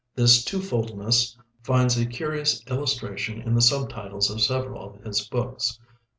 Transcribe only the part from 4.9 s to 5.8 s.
of his books.